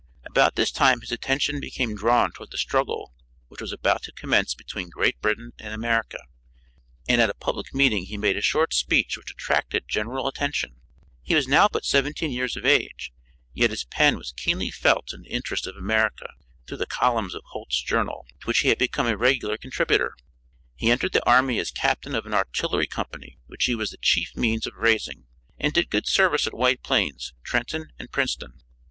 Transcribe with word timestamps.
About 0.25 0.55
this 0.55 0.71
time 0.71 1.01
his 1.01 1.11
attention 1.11 1.59
became 1.59 1.95
drawn 1.95 2.31
toward 2.31 2.49
the 2.49 2.57
struggle 2.57 3.13
which 3.49 3.61
was 3.61 3.71
about 3.71 4.01
to 4.01 4.11
commence 4.11 4.55
between 4.55 4.89
Great 4.89 5.21
Britain 5.21 5.51
and 5.59 5.75
America, 5.75 6.17
and 7.07 7.21
at 7.21 7.29
a 7.29 7.35
public 7.35 7.71
meeting 7.71 8.05
he 8.05 8.17
made 8.17 8.35
a 8.35 8.41
short 8.41 8.73
speech 8.73 9.15
which 9.15 9.29
attracted 9.29 9.87
general 9.87 10.27
attention. 10.27 10.77
He 11.21 11.35
was 11.35 11.47
now 11.47 11.67
but 11.71 11.85
seventeen 11.85 12.31
years 12.31 12.57
of 12.57 12.65
age, 12.65 13.13
yet 13.53 13.69
his 13.69 13.83
pen 13.83 14.17
was 14.17 14.31
keenly 14.35 14.71
felt 14.71 15.13
in 15.13 15.21
the 15.21 15.29
interest 15.29 15.67
of 15.67 15.75
America, 15.75 16.29
through 16.65 16.77
the 16.77 16.87
columns 16.87 17.35
of 17.35 17.43
Holts 17.51 17.79
Journal, 17.79 18.25
to 18.39 18.47
which 18.47 18.61
he 18.61 18.69
had 18.69 18.79
become 18.79 19.05
a 19.05 19.15
regular 19.15 19.55
contributor. 19.55 20.15
He 20.75 20.89
entered 20.89 21.13
the 21.13 21.23
army 21.29 21.59
as 21.59 21.69
captain 21.69 22.15
of 22.15 22.25
an 22.25 22.33
artillery 22.33 22.87
company 22.87 23.37
which 23.45 23.65
he 23.65 23.75
was 23.75 23.91
the 23.91 23.97
chief 23.97 24.35
means 24.35 24.65
of 24.65 24.73
raising, 24.75 25.25
and 25.59 25.71
did 25.73 25.91
good 25.91 26.07
service 26.07 26.47
at 26.47 26.55
White 26.57 26.81
Plains, 26.81 27.33
Trenton 27.43 27.91
and 27.99 28.11
Princeton. 28.11 28.63